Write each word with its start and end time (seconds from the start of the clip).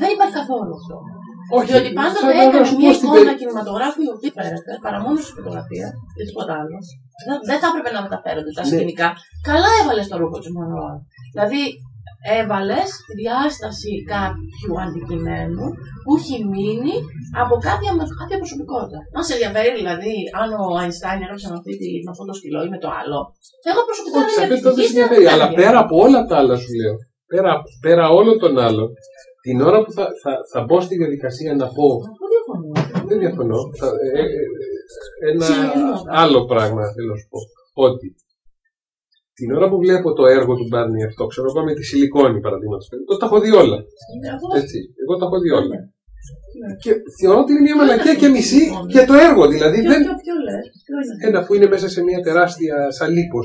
Δεν 0.00 0.08
υπάρχει 0.14 0.34
καθόλου 0.40 0.72
αυτό. 0.80 0.96
Όχι, 1.58 1.68
Διότι 1.72 1.90
πάντοτε 1.98 2.20
θα- 2.26 2.36
θα 2.38 2.42
έκανε 2.46 2.66
σου 2.70 2.76
μια 2.80 2.90
πω 2.90 2.96
στην 2.98 3.08
εικόνα 3.08 3.30
πε- 3.32 3.38
κινηματογράφου 3.40 4.00
η 4.08 4.10
οποία 4.16 4.30
φέρεται 4.38 4.72
παρά 4.84 4.98
μόνο 5.04 5.16
στη 5.24 5.32
φωτογραφία 5.38 5.86
και 6.16 6.24
τίποτα 6.28 6.52
άλλο. 6.60 6.78
Δεν, 7.28 7.36
δεν 7.48 7.58
θα 7.62 7.66
έπρεπε 7.70 7.90
να 7.96 8.00
μεταφέρονται 8.06 8.52
τα 8.58 8.62
Ναι. 8.64 8.70
σκηνικά. 8.72 9.08
Καλά 9.50 9.70
έβαλες 9.80 10.06
το 10.10 10.16
ρούχο 10.22 10.36
της 10.42 10.50
Μονόα. 10.56 10.94
Δηλαδή, 11.34 11.62
έβαλες 12.40 12.88
διάσταση 13.20 13.92
κάποιου 14.14 14.72
αντικειμένου 14.84 15.64
που 16.04 16.10
έχει 16.18 16.36
μείνει 16.54 16.94
από 17.42 17.54
κάποια, 17.68 17.90
με 17.98 18.04
κάποια 18.20 18.38
προσωπικότητα. 18.42 18.98
Αν 19.16 19.22
σε 19.26 19.32
ενδιαφέρει 19.36 19.70
δηλαδή 19.80 20.14
αν 20.40 20.48
ο 20.60 20.64
Αϊνστάιν 20.80 21.20
έγραψε 21.24 21.46
με, 21.52 21.56
αυτή, 21.60 21.72
τη- 21.80 22.00
με 22.04 22.10
αυτό 22.14 22.24
το 22.30 22.34
στυλό 22.38 22.60
ή 22.66 22.68
με 22.74 22.78
το 22.84 22.88
άλλο. 23.00 23.18
Εγώ 23.70 23.80
προσωπικά 23.88 24.18
Όχι, 24.22 24.32
σε 24.36 24.42
δεν 24.50 24.56
αυτό 24.58 24.70
δεν 24.76 24.84
σε 24.84 24.90
ενδιαφέρει. 24.92 25.26
Αλλά 25.34 25.46
πέρα 25.60 25.78
από 25.84 25.94
όλα 26.04 26.20
τα 26.28 26.34
άλλα 26.40 26.54
σου 26.62 26.70
λέω, 26.80 26.94
πέρα, 27.32 27.52
πέρα 27.84 28.04
όλων 28.18 28.36
των 28.42 28.52
άλλων, 28.66 28.88
την 29.44 29.60
ώρα 29.68 29.78
που 29.84 29.92
θα, 29.96 30.04
θα, 30.22 30.32
θα 30.52 30.60
μπω 30.64 30.80
στη 30.80 30.94
διαδικασία 31.00 31.50
να 31.54 31.66
πω 31.76 31.86
Αυτό 32.12 32.24
διαφωνώ. 32.34 32.70
Δεν 33.08 33.18
διαφωνώ. 33.24 33.58
Θα- 33.78 33.92
ε, 34.16 34.20
ε, 34.20 34.22
ε, 34.22 35.30
ένα 35.32 35.44
Συμφωνώ. 35.44 35.92
άλλο 36.22 36.40
πράγμα 36.44 36.82
θέλω 36.94 37.10
να 37.14 37.18
σου 37.20 37.28
πω. 37.32 37.40
Ότι 37.88 38.08
την 39.38 39.48
ώρα 39.56 39.68
που 39.70 39.78
βλέπω 39.84 40.08
το 40.18 40.24
έργο 40.36 40.52
του 40.58 40.66
Μπάρνι 40.70 41.04
αυτό, 41.04 41.22
ξέρω 41.32 41.46
εγώ 41.52 41.62
με 41.68 41.72
τη 41.74 41.82
σιλικόνη 41.90 42.40
παραδείγματος. 42.46 42.86
Εγώ 42.92 43.16
τα 43.20 43.26
έχω 43.26 43.38
δει 43.44 43.50
όλα. 43.62 43.78
Εγώ 44.34 44.46
Έτσι. 44.62 44.78
Εγώ 45.02 45.14
τα 45.18 45.24
έχω 45.26 45.38
δει 45.42 45.50
όλα. 45.60 45.76
Ναι. 46.60 46.70
Και 46.82 46.92
θεωρώ 47.20 47.38
ότι 47.42 47.50
είναι 47.52 47.64
μια 47.66 47.76
μαλακία 47.80 48.14
και 48.20 48.28
μισή 48.34 48.62
και 48.92 49.02
το 49.08 49.14
έργο. 49.28 49.42
Δηλαδή 49.54 49.78
Ποιο, 49.80 49.90
δεν. 49.90 50.00
ποιο, 50.04 50.14
ποιο 50.24 50.34
λες, 50.46 50.64
ποιο 50.86 50.96
είναι; 51.02 51.14
Ένα 51.28 51.38
που 51.44 51.52
είναι 51.56 51.68
μέσα 51.74 51.88
σε 51.94 52.00
μια 52.08 52.20
τεράστια 52.26 52.76
σαλίπο. 52.98 53.40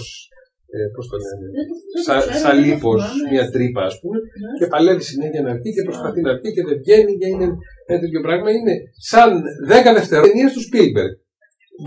Ε, 0.77 0.81
Πώς 0.95 1.05
το 1.11 1.15
λένε. 1.25 1.45
Δεν 1.57 1.65
το- 1.69 1.79
δεν 1.93 1.93
το 1.95 2.09
Σα, 2.09 2.15
ξέρω, 2.19 2.43
σαλίπος, 2.43 2.99
δεν 3.01 3.09
το 3.11 3.15
θυμάμαι. 3.15 3.31
μια 3.33 3.45
τρύπα 3.55 3.81
ας 3.89 3.95
πούμε, 4.01 4.17
Ναι. 4.21 4.51
και 4.59 4.65
παλεύει 4.73 5.03
συνέχεια 5.11 5.41
να 5.47 5.51
βγει 5.59 5.71
και 5.77 5.83
προσπαθεί 5.89 6.19
να 6.27 6.31
βγει 6.39 6.49
και 6.55 6.63
δεν 6.67 6.77
βγαίνει 6.83 7.13
και 7.19 7.27
είναι 7.33 7.47
ένα 7.89 7.99
τέτοιο 8.03 8.19
πράγμα. 8.25 8.47
Είναι 8.57 8.73
σαν 9.11 9.29
10 9.71 9.89
δευτερόλεπτα 9.97 10.33
ταινίε 10.33 10.47
του 10.55 10.63
Spielberg. 10.67 11.11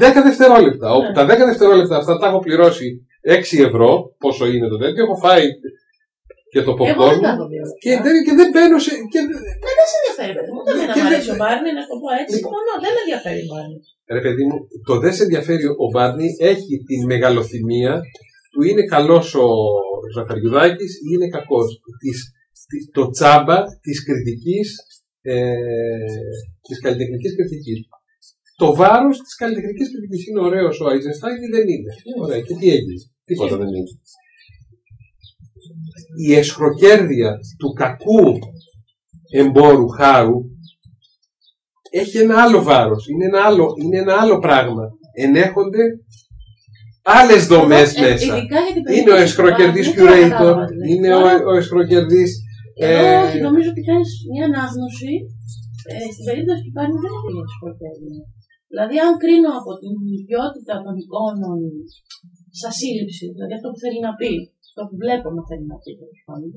10 0.02 0.18
δευτερόλεπτα. 0.28 0.86
Όπου 0.98 1.10
Ναι. 1.10 1.16
τα 1.18 1.22
10 1.30 1.42
δευτερόλεπτα 1.50 1.96
αυτά 2.02 2.12
τα 2.20 2.26
έχω 2.30 2.40
πληρώσει 2.46 2.86
6 3.38 3.56
ευρώ, 3.68 3.90
πόσο 4.24 4.44
είναι 4.52 4.68
το 4.72 4.78
τέτοιο, 4.82 5.00
έχω 5.06 5.16
φάει 5.24 5.46
και 6.52 6.62
το 6.66 6.72
Εγώ 6.72 6.84
δεν 6.84 6.94
popcorn 6.96 7.18
τα 7.26 7.30
μου 7.34 7.36
έχω 7.36 7.46
δει 7.50 7.58
όλα 7.64 7.72
και, 7.84 7.90
αυτά. 7.94 8.02
δεν- 8.04 8.22
και 8.26 8.34
δεν 8.40 8.48
μπαίνω 8.52 8.78
σε. 8.84 8.90
Και, 9.12 9.20
Ε, 9.22 9.72
δεν 9.78 9.86
σε 9.90 9.96
ενδιαφέρει, 10.00 10.32
παιδί 10.36 10.50
μου. 10.54 10.60
Ούτε 10.60 10.70
εμένα 10.74 10.92
Και 10.94 11.00
μου 11.02 11.06
δεν- 11.08 11.12
αρέσει 11.14 11.30
ο 11.34 11.36
Μπάρνι, 11.40 11.70
να 11.76 11.82
σου 11.84 11.90
το 11.92 11.96
πω 12.02 12.08
έτσι. 12.20 12.32
Λοιπόν. 12.34 12.48
Συμφωνώ, 12.50 12.72
δεν 12.84 12.92
με 12.96 13.00
ενδιαφέρει 13.04 13.40
ο 13.46 13.48
Μπάρνι. 13.50 13.76
ρε 14.16 14.20
παιδί 14.24 14.44
μου, 14.48 14.56
το 14.88 14.94
δεν 15.02 15.12
σε 15.16 15.22
ενδιαφέρει 15.26 15.64
ο 15.84 15.86
Μπάρνι 15.92 16.28
έχει 16.52 16.72
την 16.88 17.00
μεγαλοθυμία 17.12 17.92
του 18.58 18.64
είναι 18.64 18.84
καλός 18.84 19.34
ο 19.34 19.48
Ζαχαριουδάκης 20.14 20.92
ή 20.96 21.08
είναι 21.14 21.28
κακός. 21.28 21.80
Το 22.92 23.10
τσάμπα 23.10 23.58
της 23.80 24.04
κριτικής, 24.04 24.76
ε, 25.20 25.54
της 26.68 26.80
καλλιτεχνικής 26.80 27.34
κριτικής. 27.36 27.78
Το 28.56 28.74
βάρος 28.74 29.16
της 29.22 29.34
καλλιτεχνικής 29.34 29.88
κριτικής 29.92 30.26
είναι 30.26 30.40
ωραίος 30.40 30.80
ο 30.80 30.86
Άιζενστάιν 30.86 31.42
ή 31.42 31.48
δεν 31.56 31.68
είναι; 31.68 31.92
Ωραία, 32.22 32.40
και 32.40 32.54
τι 32.54 32.70
έγινε; 32.70 32.94
Τίποτα 33.24 33.56
δεν 33.56 33.68
είναι. 33.68 33.92
Η 36.26 36.34
εσχροκέρδεια 36.34 37.38
του 37.58 37.72
κακού 37.72 38.38
εμπόρου 39.30 39.88
χάρου 39.88 40.38
έχει 41.90 42.18
ένα 42.18 42.42
άλλο 42.42 42.62
βάρος, 42.62 43.08
είναι 43.08 43.24
ένα 43.24 43.40
άλλο, 43.44 43.66
είναι 43.82 43.98
ένα 43.98 44.14
άλλο 44.20 44.38
πράγμα. 44.38 44.84
Ενέχονται 45.12 45.82
άλλες 47.16 47.42
δομές 47.52 47.88
Εγώ, 47.90 48.06
ε, 48.06 48.10
μέσα. 48.10 48.32
ειδικά 48.36 48.58
για 48.64 48.72
την 48.74 48.82
Είναι 48.96 49.10
ο 49.12 49.16
περίπτωση 49.16 49.18
του 49.18 49.24
εσχροκερδής 49.26 49.86
Μπάρνι, 49.88 49.98
δεν 49.98 50.04
το 50.04 50.12
curator, 50.12 50.30
κατάλαβα, 50.32 50.64
δηλαδή. 50.70 50.88
είναι 50.92 51.08
Τώρα, 51.14 51.32
ο, 51.46 51.50
ο 51.50 51.52
εσχροκερδής... 51.60 52.30
Εδώ 52.86 53.10
ε, 53.12 53.24
όχι, 53.24 53.38
νομίζω 53.48 53.68
ότι 53.74 53.82
κάνεις 53.90 54.10
μια 54.32 54.44
ανάγνωση. 54.50 55.12
Ε, 55.92 56.08
στην 56.14 56.24
περίπτωση 56.28 56.62
του 56.64 56.72
Μπάρνι 56.74 56.98
δεν 57.04 57.12
έχει 57.16 57.30
για 57.36 57.46
σκοπεύει. 57.56 58.14
Δηλαδή, 58.70 58.96
αν 59.06 59.12
κρίνω 59.22 59.50
από 59.60 59.72
την 59.82 59.94
ποιότητα 60.28 60.74
των 60.84 60.94
εικόνων 61.02 61.58
σαν 62.60 62.72
σύλληψη, 62.80 63.24
δηλαδή 63.34 63.52
αυτό 63.58 63.66
που 63.70 63.80
θέλει 63.84 64.00
να 64.06 64.12
πει, 64.20 64.32
αυτό 64.68 64.80
που 64.88 64.96
βλέπω 65.02 65.26
να 65.36 65.42
θέλει 65.48 65.66
να 65.72 65.78
πει, 65.82 65.90
τέλος 66.00 66.20
πάντων, 66.28 66.52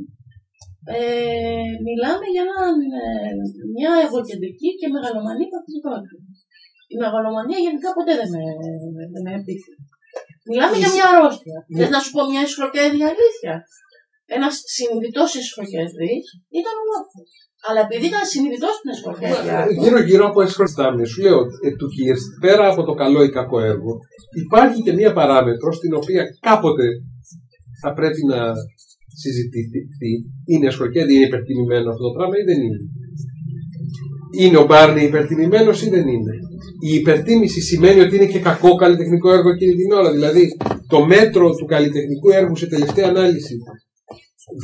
ε, 0.97 1.72
μιλάμε 1.88 2.25
για 2.34 2.44
έναν, 2.47 2.75
ε, 3.01 3.34
μια 3.78 3.91
εγωκεντρική 4.06 4.69
και 4.79 4.88
μεγαλομανή 4.95 5.45
πραγματικότητα. 5.51 6.17
Η 6.94 6.95
μεγαλομανία 7.03 7.59
γενικά 7.66 7.90
ποτέ 7.97 8.13
δεν 8.19 8.29
με, 8.34 8.44
δεν 9.13 9.22
με 9.25 9.31
επίθυνε. 9.40 9.81
Μιλάμε 10.50 10.75
για 10.81 10.90
μια 10.96 11.06
αρρώστια. 11.12 11.57
Ναι. 11.62 11.78
Θες 11.78 11.90
να 11.96 12.00
σου 12.03 12.12
πω 12.16 12.22
μια 12.31 12.41
ισχροκέδια 12.47 13.06
αλήθεια. 13.13 13.53
Ένας 14.38 14.53
συνειδητός 14.75 15.29
ισχροκέδης 15.41 16.25
ήταν 16.59 16.74
ο 16.81 16.84
Λόφο. 16.91 17.19
Αλλά 17.68 17.79
επειδή 17.85 18.06
ήταν 18.12 18.25
συνειδητός 18.34 18.74
στην 18.78 18.90
ισχροκέδια. 18.96 19.57
Γύρω 19.81 20.00
γύρω 20.07 20.25
από 20.29 20.40
εσχροκέρδια, 20.46 21.06
σου 21.12 21.22
λέω, 21.25 21.40
ε, 21.66 21.69
του 21.79 21.88
Κίρστ, 21.96 22.28
πέρα 22.46 22.66
από 22.72 22.81
το 22.88 22.94
καλό 23.02 23.19
ή 23.24 23.29
κακό 23.40 23.59
έργο, 23.74 23.94
υπάρχει 24.44 24.79
και 24.85 24.94
μία 25.00 25.12
παράμετρο 25.19 25.69
στην 25.79 25.91
οποία 26.00 26.24
κάποτε 26.50 26.85
θα 27.81 27.90
πρέπει 27.97 28.22
να 28.34 28.40
συζητηθεί. 29.23 30.13
Είναι 30.52 30.68
εσχροκέδια 30.72 31.19
ή 31.19 31.28
υπερτιμημένο 31.29 31.88
αυτό 31.94 32.03
το 32.08 32.13
πράγμα 32.18 32.35
ή 32.41 32.44
δεν 32.50 32.59
είναι. 32.66 32.79
Είναι 34.39 34.57
ο 34.57 34.65
Μπάρνι 34.65 35.03
υπερτιμημένος 35.03 35.81
ή 35.85 35.89
δεν 35.89 36.07
είναι; 36.07 36.33
Η 36.89 36.95
υπερτίμηση 36.95 37.61
σημαίνει 37.61 37.99
ότι 37.99 38.15
είναι 38.15 38.25
και 38.25 38.39
κακό 38.39 38.75
καλλιτεχνικό 38.75 39.31
έργο 39.33 39.49
εκείνη 39.49 39.75
την 39.75 39.91
ώρα. 39.91 40.11
Δηλαδή, 40.11 40.57
το 40.87 41.05
μέτρο 41.05 41.49
του 41.55 41.65
καλλιτεχνικού 41.65 42.29
έργου 42.29 42.55
σε 42.55 42.67
τελευταία 42.67 43.07
ανάλυση 43.07 43.55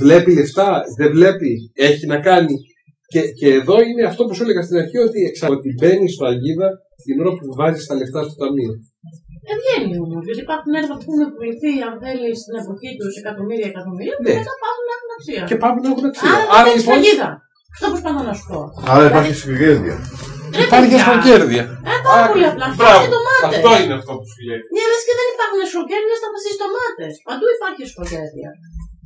βλέπει 0.02 0.32
λεφτά, 0.40 0.70
δεν 1.00 1.10
βλέπει, 1.12 1.52
έχει 1.90 2.06
να 2.14 2.20
κάνει. 2.30 2.56
Και, 3.14 3.22
και 3.40 3.50
εδώ 3.60 3.76
είναι 3.88 4.04
αυτό 4.12 4.22
που 4.26 4.34
σου 4.36 4.44
έλεγα 4.46 4.62
στην 4.68 4.78
αρχή, 4.82 4.98
ότι, 5.08 5.20
εξα... 5.30 5.46
ότι 5.56 5.70
μπαίνει 5.80 6.10
στο 6.16 6.24
αγίδα 6.32 6.70
την 7.06 7.16
ώρα 7.22 7.32
που 7.38 7.48
βάζει 7.60 7.82
τα 7.90 7.96
λεφτά 8.00 8.20
στο 8.28 8.36
ταμείο. 8.44 8.74
Δεν 9.48 9.56
βγαίνει 9.62 9.96
όμως. 10.06 10.22
Γιατί 10.28 10.42
υπάρχουν 10.48 10.72
έργα 10.82 10.94
που 11.00 11.08
έχουν 11.14 11.22
πουληθεί, 11.36 11.74
αν 11.88 11.94
θέλεις, 12.04 12.36
στην 12.44 12.56
εποχή 12.62 12.90
τους 13.00 13.12
σε 13.16 13.20
εκατομμύρια 13.24 13.68
εκατομμύρια, 13.74 14.16
που 14.18 14.26
Ναι. 14.28 14.36
μετά 14.40 14.54
πάβουν 14.64 14.86
να 14.90 14.94
έχουν 14.98 15.10
αξία. 15.18 15.42
Και 15.50 15.58
πάμε 15.64 15.78
να 15.84 15.90
έχουν 15.94 16.06
αξία. 16.12 16.32
Άρα, 16.34 16.44
Άρα 16.58 16.68
δεν 16.68 16.76
λοιπόν 16.80 16.94
παγίδα. 16.94 17.30
Αυτό 17.78 17.88
προσπαθώ 17.94 18.22
να 18.30 18.34
σου 18.38 18.46
πω. 18.50 18.60
Άρα 18.94 19.06
υπάρχει 19.12 19.34
συγχαρητήρια. 19.40 19.98
Ρε, 20.58 20.64
υπάρχει 20.68 20.90
παιδιά. 20.92 21.04
εσχροκέρδια. 21.04 21.64
Ε, 21.92 21.94
πάρα 22.10 22.26
πολύ 22.32 22.46
απλά. 22.52 22.66
Αυτό 22.70 22.80
Μπράβο. 22.82 23.02
και 23.04 23.10
ντομάτες. 23.14 23.58
Αυτό 23.58 23.70
είναι 23.82 23.96
αυτό 24.00 24.12
που 24.18 24.26
σου 24.32 24.40
λέει. 24.48 24.60
Ναι, 24.76 24.84
λες 24.92 25.04
και 25.08 25.16
δεν 25.20 25.28
υπάρχουν 25.36 25.60
εσχροκέρδια 25.68 26.16
στα 26.20 26.28
στι 26.42 26.52
ντομάτες. 26.60 27.14
Παντού 27.28 27.46
υπάρχει 27.58 27.82
εσχροκέρδια. 27.88 28.50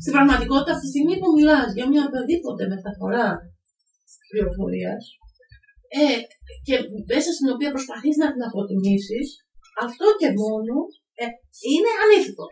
Στην 0.04 0.14
πραγματικότητα, 0.16 0.72
αυτή 0.76 0.86
τη 0.88 0.92
στιγμή 0.94 1.16
που 1.22 1.30
μιλάς 1.38 1.70
για 1.78 1.86
μια 1.92 2.02
οποιαδήποτε 2.08 2.64
μεταφορά 2.74 3.28
πληροφορίας 4.32 5.02
ε, 6.02 6.18
και 6.68 6.76
μέσα 7.12 7.30
στην 7.38 7.48
οποία 7.56 7.70
προσπαθείς 7.76 8.16
να 8.22 8.28
την 8.34 8.42
αποτιμήσεις, 8.50 9.28
αυτό 9.86 10.06
και 10.20 10.30
μόνο 10.44 10.76
ε, 11.22 11.26
είναι 11.74 11.92
ανήθικο. 12.03 12.46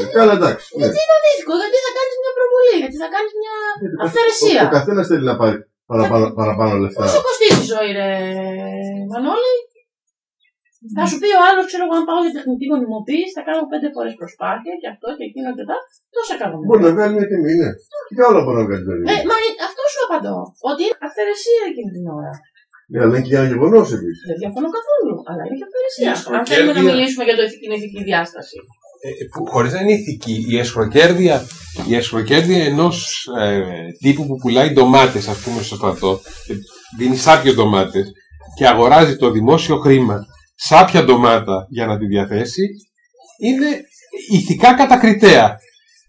Ε, 0.00 0.02
Καλά, 0.18 0.32
εντάξει. 0.38 0.64
ναι. 0.72 0.78
Γιατί 0.82 0.98
είναι 1.02 1.14
ανήθικο, 1.18 1.52
γιατί 1.62 1.76
θα 1.86 1.90
κάνεις 1.98 2.14
μια 2.22 2.32
προβολή, 2.38 2.74
γιατί 2.82 2.96
θα 3.02 3.08
κάνεις 3.14 3.32
μια 3.42 3.54
Ο, 4.00 4.02
αυθαιρεσία. 4.06 4.60
ο 4.68 4.74
καθένας 4.76 5.04
θέλει 5.10 5.26
να 5.30 5.36
πάρει 5.40 5.56
παραπάνω, 5.90 6.24
παραπάνω 6.40 6.72
λεφτά. 6.84 7.02
Πόσο 7.04 7.20
κοστίζει 7.26 7.60
η 7.64 7.68
ζωή, 7.72 7.90
ρε 7.98 8.08
Μανώλη; 9.12 9.54
Θα 10.96 11.04
σου 11.10 11.16
πει 11.20 11.28
ο 11.38 11.42
άλλος, 11.48 11.64
ξέρω 11.70 11.82
εγώ, 11.86 11.94
αν 12.00 12.04
πάω 12.08 12.20
για 12.26 12.34
τεχνητή 12.36 12.64
γονιμοποίηση, 12.72 13.32
θα 13.38 13.42
κάνω 13.48 13.62
πέντε 13.72 13.88
φορές 13.94 14.14
προσπάθεια 14.20 14.74
και 14.80 14.88
αυτό 14.92 15.06
και 15.18 15.24
εκείνο 15.30 15.48
και 15.56 15.64
τα. 15.70 15.76
Τόσα 16.16 16.34
κάνω. 16.40 16.54
Μπορεί 16.68 16.82
να 16.86 16.92
βγάλει 16.96 17.12
μια 17.18 17.26
τιμή, 17.30 17.54
ναι. 17.62 17.70
Και 18.16 18.22
άλλο 18.28 18.40
μπορεί 18.44 18.56
να 18.60 18.66
βγάλει 18.68 18.82
μια 18.86 18.96
Ε, 19.12 19.16
τιμή. 19.18 19.28
μα 19.30 19.36
ε, 19.46 19.50
αυτό 19.68 19.82
σου 19.92 20.00
απαντώ. 20.06 20.36
Ότι 20.70 20.80
είναι 20.86 20.96
αυθαιρεσία 21.08 21.62
εκείνη 21.70 21.90
την 21.96 22.04
ώρα. 22.18 22.32
Ναι, 22.90 22.98
αλλά 23.02 23.12
είναι 23.16 23.26
και 23.28 23.34
ένα 23.40 23.48
γεγονός 23.52 23.86
επίσης. 23.96 24.22
Δεν 24.30 24.36
διαφωνώ 24.42 24.68
καθόλου. 24.78 25.14
Αλλά 25.30 25.42
είναι 25.46 25.56
και 25.60 25.66
αυθαιρεσία. 25.68 26.04
Η 26.06 26.10
Αν 26.10 26.16
θέλουμε 26.18 26.36
να 26.38 26.40
εσχροκέρδεια- 26.50 26.86
μιλήσουμε 26.90 27.22
για 27.28 27.36
το 27.38 27.42
ηθική, 27.46 27.66
την 27.68 27.76
ηθική 27.78 28.00
διάσταση. 28.10 28.56
Ε, 29.02 29.24
που 29.32 29.46
χωρίς 29.50 29.72
να 29.72 29.80
είναι 29.80 29.92
ηθική, 29.92 30.44
η 30.48 30.58
εσχροκέρδεια, 30.58 31.46
η 31.88 31.94
εσχροκέρδεια 31.94 32.64
ενός 32.64 33.28
ε, 33.40 33.60
τύπου 34.00 34.26
που 34.26 34.36
πουλάει 34.36 34.70
ντομάτες, 34.70 35.28
ας 35.28 35.38
πούμε, 35.38 35.62
στο 35.62 35.76
στρατό, 35.76 36.20
και 36.46 36.54
δίνει 36.98 37.16
σάπιες 37.16 37.54
ντομάτες 37.54 38.12
και 38.56 38.66
αγοράζει 38.66 39.16
το 39.16 39.30
δημόσιο 39.30 39.78
χρήμα 39.78 40.24
σάπια 40.54 41.04
ντομάτα 41.04 41.66
για 41.68 41.86
να 41.86 41.98
τη 41.98 42.06
διαθέσει, 42.06 42.62
είναι 43.40 43.66
ηθικά 44.30 44.74
κατακριτέα. 44.74 45.56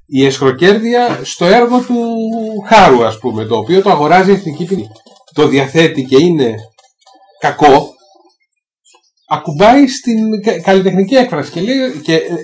Η 0.06 0.26
εσχροκέρδεια 0.26 1.20
στο 1.24 1.46
έργο 1.46 1.80
του 1.80 2.04
Χάρου, 2.68 3.06
ας 3.06 3.18
πούμε, 3.20 3.46
το 3.46 3.58
οποίο 3.58 3.82
το 3.82 3.90
αγοράζει 3.90 4.32
η 4.32 4.34
εθνική 4.34 4.66
ποινή, 4.66 4.88
το 5.34 5.48
διαθέτει 5.48 6.04
και 6.04 6.18
είναι 6.20 6.56
κακό, 7.40 7.94
ακουμπάει 9.28 9.88
στην 9.88 10.42
κα- 10.42 10.62
καλλιτεχνική 10.62 11.16
έκφραση 11.16 11.52
και 11.52 11.62
λέει, 11.62 12.00
και, 12.04 12.14
ε, 12.16 12.36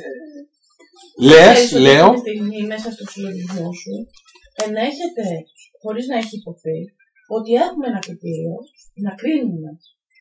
λες, 1.30 1.48
Ξέρεις 1.54 1.72
ότι 1.74 1.82
λέω, 1.88 2.06
αυτή 2.10 2.18
τη 2.20 2.24
στιγμή 2.26 2.60
μέσα 2.74 2.88
στο 2.96 3.04
συλλογισμό 3.12 3.68
σου 3.82 3.94
ενέχεται, 4.66 5.28
χωρίς 5.84 6.06
να 6.12 6.16
έχει 6.22 6.36
υποθεί, 6.42 6.78
ότι 7.38 7.52
έχουμε 7.66 7.86
ένα 7.92 8.00
κριτήριο 8.06 8.56
να 9.06 9.12
κρίνουμε. 9.22 9.72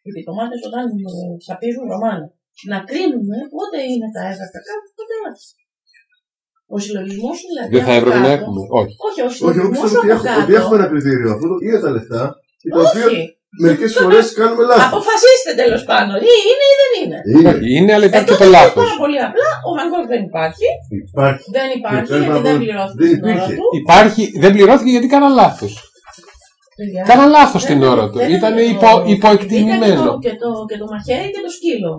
Γιατί 0.03 0.19
οι 0.21 0.25
ντομάτε 0.27 0.57
όταν 0.69 0.85
ε, 1.11 1.17
σαπίζουν 1.47 1.85
ρωμάνα, 1.93 2.27
να 2.73 2.79
κρίνουμε 2.89 3.37
πότε 3.55 3.79
είναι 3.91 4.09
τα 4.17 4.23
έργα 4.31 4.47
κακά 4.55 4.75
και 4.85 4.93
πότε 4.99 5.15
όχι. 5.31 5.49
Ο 6.75 6.77
συλλογισμός 6.85 7.35
σου 7.39 7.47
δηλαδή. 7.53 7.71
Δεν 7.77 7.85
θα 7.89 7.93
από 7.93 8.01
έπρεπε 8.01 8.19
να 8.19 8.29
κάτω- 8.31 8.37
έχουμε. 8.43 8.61
Όχι. 8.81 8.93
Όχι, 9.09 9.21
ο 9.25 9.29
Όχι, 9.29 9.39
εγώ 9.43 9.51
συλλογισμός 9.53 9.85
πιστεύω 9.85 9.95
σου 9.95 10.01
ότι, 10.03 10.11
από 10.13 10.19
έχουμε, 10.19 10.29
κάτω. 10.31 10.43
ότι 10.47 10.55
έχουμε 10.61 10.77
ένα 10.81 10.89
κριτήριο. 10.93 11.29
Αυτό 11.37 11.47
το- 11.51 11.61
είναι 11.67 11.81
τα 11.85 11.91
λεφτά 11.97 12.23
και 12.61 12.69
τα 12.75 12.81
οποία 12.89 13.07
Όχι. 13.11 13.21
Μερικές 13.65 13.91
φορές 14.01 14.25
κάνουμε 14.39 14.63
λάθος. 14.71 14.87
Αποφασίστε 14.93 15.51
τέλος 15.63 15.83
πάντων. 15.91 16.17
Ή 16.31 16.33
είναι 16.51 16.65
ή 16.73 16.75
δεν 16.83 16.93
είναι. 17.01 17.19
Είναι. 17.33 17.49
Όχι, 17.53 17.67
Είναι, 17.77 17.93
αλλά 17.95 18.05
Ε, 18.07 18.11
υπάρχει 18.11 18.27
και 18.29 18.33
τότε 18.33 18.45
το 18.45 18.49
είναι 18.51 18.59
λάθος. 18.59 18.85
Πάρα 18.89 18.97
πολύ 19.03 19.19
απλά. 19.29 19.49
Ο 19.69 19.71
Βαγκόκ 19.79 20.05
δεν 20.13 20.23
υπάρχει. 20.31 20.67
Υπάρχει. 21.11 21.45
Δεν 21.57 21.69
υπάρχει 21.79 22.11
δεν 22.13 22.23
γιατί 22.23 22.41
δεν 22.49 22.57
υπάρχει. 22.57 22.63
πληρώθηκε 22.65 23.01
Δεν 23.05 23.11
την 23.15 23.25
ώρα 23.25 23.35
υπήρχε. 23.35 23.55
του. 23.59 23.67
Υπάρχει, 23.83 24.23
δεν 24.43 24.51
πληρώθηκε 24.55 24.91
γιατί 24.95 25.09
κάνα 25.15 25.29
λάθος. 25.41 25.73
Παιδιά, 26.79 27.03
Κάνα 27.11 27.27
λάθος 27.37 27.63
δεν 27.63 27.71
την 27.71 27.77
είναι- 27.81 27.93
ώρα 27.95 28.05
του. 28.11 28.19
δεν 28.23 28.31
Ήταν 28.39 28.53
είναι 28.59 28.63
το- 28.63 28.71
υπο, 28.75 28.89
Ήταν 28.97 29.13
υποεκτιμημένο. 29.15 30.01
το, 30.09 30.13
και, 30.25 30.33
το, 30.43 30.49
και 30.71 30.77
το 30.83 30.87
μαχαίρι 30.93 31.29
και 31.35 31.43
το 31.47 31.51
σκύλο. 31.57 31.93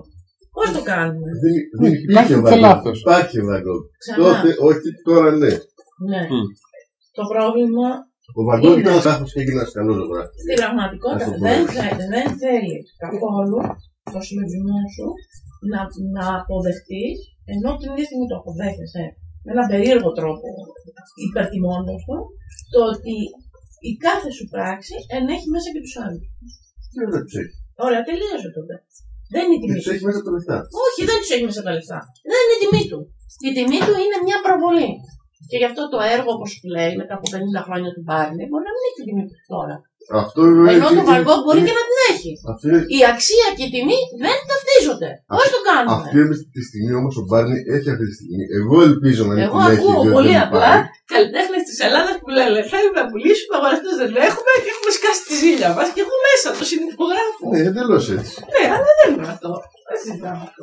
Πώς 0.56 0.68
το 0.76 0.82
κάνουμε; 0.92 1.30
Δεν, 1.44 1.54
δεν 1.82 1.92
Υπάρχει 1.94 2.34
υπήρχε 2.34 2.34
το 2.36 2.42
Βαγκόκ. 2.46 2.66
λάθος. 2.68 2.98
Υπάρχει 3.06 3.38
Βαγκόκ. 3.50 3.84
Ξανά. 4.02 4.18
Τότε, 4.24 4.48
όχι 4.70 4.88
τώρα 5.08 5.30
ναι. 5.42 5.52
Ναι. 6.12 6.22
Μμ. 6.34 6.46
Το 7.18 7.24
πρόβλημα 7.34 7.88
Ο 8.40 8.42
Βαγκόκ 8.48 8.72
Είναι. 8.78 8.82
ήταν 8.84 8.96
λάθο 9.08 9.26
και 9.32 9.40
έγινε 9.42 9.56
ένα 9.60 9.68
καλό 9.78 9.92
ζωγράφο. 10.00 10.32
στην 10.44 10.56
πραγματικότητα 10.62 11.26
Ας 11.26 11.32
το 11.34 11.38
δεν, 11.46 11.60
πω. 11.66 11.72
θε, 11.76 11.88
δεν 12.14 12.28
θέλει 12.42 12.78
καθόλου 13.06 13.60
το 14.14 14.20
συλλογισμό 14.28 14.80
σου 14.96 15.08
να, 15.72 15.80
να 16.18 16.26
αποδεχτείς, 16.40 17.18
ενώ 17.54 17.70
την 17.80 17.88
ίδια 17.94 18.06
στιγμή 18.10 18.28
το 18.32 18.36
αποδέχεσαι 18.42 19.04
με 19.44 19.50
έναν 19.54 19.66
περίεργο 19.72 20.10
τρόπο, 20.20 20.46
υπερτιμώντας 21.28 22.00
το, 22.10 22.16
το 22.74 22.80
ότι 22.94 23.16
η 23.90 23.92
κάθε 24.06 24.30
σου 24.38 24.46
πράξη 24.54 24.96
ενέχει 25.18 25.48
μέσα 25.56 25.68
και 25.74 25.82
τους 25.86 25.96
άλλους. 26.04 26.26
Δεν 26.98 27.24
τους 27.26 27.36
έχει. 27.42 27.54
Ωραία, 27.86 28.02
τελείωσε 28.10 28.50
τότε. 28.58 28.76
Δεν 29.34 29.42
είναι 29.46 29.56
η 29.58 29.60
τιμή 29.62 29.72
Δεν 29.74 29.80
τους 29.80 29.86
τους. 29.88 29.94
έχει 29.96 30.06
μέσα 30.10 30.20
τα 30.26 30.32
λεφτά. 30.36 30.58
Όχι, 30.86 31.02
δεν 31.10 31.18
τους 31.22 31.30
έχει 31.34 31.46
μέσα 31.50 31.62
τα 31.68 31.72
λεφτά. 31.78 32.00
Δεν 32.32 32.40
είναι 32.44 32.56
η 32.58 32.60
τιμή 32.64 32.84
του. 32.92 33.00
Η 33.48 33.50
τιμή 33.58 33.80
του 33.86 33.94
είναι 34.04 34.18
μια 34.28 34.38
προβολή. 34.46 34.90
Και 35.50 35.58
γι' 35.62 35.70
αυτό 35.72 35.84
το 35.94 36.00
έργο, 36.16 36.30
όπως 36.38 36.50
λέει, 36.76 36.92
μετά 37.00 37.14
από 37.18 37.26
50 37.34 37.62
χρόνια 37.68 37.90
του 37.96 38.04
Μπάρνι, 38.08 38.44
μπορεί 38.50 38.64
να 38.70 38.74
μην 38.76 38.84
έχει 38.88 38.96
την 39.00 39.06
τιμή 39.08 39.24
του 39.30 39.38
τώρα. 39.56 39.76
Αυτό 40.24 40.40
βέβαια. 40.48 40.72
Ενώ 40.76 40.88
το 40.90 40.94
είναι- 40.96 41.08
Βαγκόκ 41.12 41.40
μπορεί 41.46 41.60
είναι- 41.60 41.70
και 41.70 41.76
να 41.80 41.84
την 41.90 41.98
έχει. 42.12 42.32
Αυτό 42.52 42.64
είναι 42.70 42.82
Η 42.98 43.00
αξία 43.14 43.48
και 43.58 43.64
η 43.68 43.72
τιμή 43.76 44.00
δεν 44.24 44.38
ταυτίζονται. 44.50 45.10
Πώς 45.38 45.48
το 45.56 45.60
κάνουμε; 45.70 45.96
Αυτή 45.98 46.20
τη 46.56 46.62
στιγμή 46.70 46.94
όμως 47.02 47.14
ο 47.22 47.24
Μπάρνι 47.28 47.58
έχει 47.76 47.88
αυτή 47.94 48.06
τη 48.10 48.14
στιγμή. 48.20 48.44
Εγώ 48.60 48.76
ελπίζω 48.90 49.22
να 49.30 49.34
μην 49.36 49.44
Εγώ 49.48 49.58
την 49.60 49.68
έχει. 49.72 49.78
ακούω 49.80 49.96
διότι 50.04 50.16
πολύ 50.18 50.34
δεν 50.38 50.46
απλά 50.46 50.68
υπάρχει. 50.72 50.90
καλλιτέχνες 51.14 51.62
της 51.70 51.78
Ελλάδας 51.88 52.16
που 52.22 52.28
λένε 52.38 52.58
Θέλουμε 52.72 52.98
να 53.02 53.06
πουλήσουμε, 53.12 53.54
αγοραστές 53.60 53.94
δεν 54.02 54.12
έχουμε 54.30 54.52
και 54.64 54.70
έχουμε 54.74 54.92
σκάσει 54.98 55.22
τη 55.28 55.34
ζήλια 55.42 55.70
μας. 55.78 55.88
Και 55.94 56.02
εγώ 56.06 56.16
μέσα 56.28 56.48
το 56.58 56.64
συνυπογράφω. 56.72 57.42
Ναι, 57.52 57.60
εντελώς 57.70 58.06
έτσι. 58.16 58.32
Ναι, 58.54 58.64
αλλά 58.76 58.92
δεν 59.00 59.08
είναι 59.14 59.30
αυτό. 59.36 59.52
Δεν 59.90 59.98
συζητάμε 60.04 60.40
αυτό. 60.48 60.56